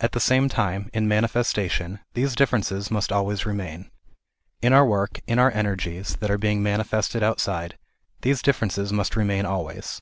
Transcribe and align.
At 0.00 0.12
the 0.12 0.20
same 0.20 0.48
time, 0.48 0.88
in 0.94 1.08
manifestation, 1.08 1.98
these 2.14 2.36
differences 2.36 2.92
must 2.92 3.10
always 3.10 3.44
remain. 3.44 3.90
In 4.62 4.72
our 4.72 4.86
work, 4.86 5.18
in 5.26 5.40
our 5.40 5.50
energies 5.50 6.14
that 6.20 6.30
are 6.30 6.38
being 6.38 6.62
manifested 6.62 7.24
outside, 7.24 7.76
these 8.20 8.40
differences 8.40 8.92
must 8.92 9.16
remain 9.16 9.44
always. 9.46 10.00